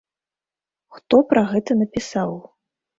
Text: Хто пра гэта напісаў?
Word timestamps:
Хто 0.97 1.21
пра 1.35 1.41
гэта 1.55 1.71
напісаў? 1.85 2.31